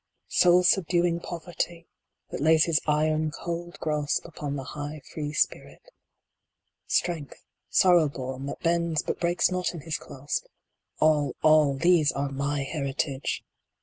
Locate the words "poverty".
1.19-1.85